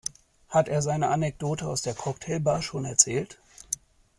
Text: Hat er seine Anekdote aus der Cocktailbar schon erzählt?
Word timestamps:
Hat 0.49 0.67
er 0.67 0.81
seine 0.81 1.09
Anekdote 1.09 1.67
aus 1.67 1.83
der 1.83 1.93
Cocktailbar 1.93 2.63
schon 2.63 2.85
erzählt? 2.85 3.39